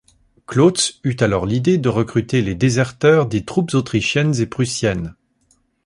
[0.47, 5.13] Cloots eut alors l'idée de recruter les déserteurs des troupes autrichiennes et prussiennes.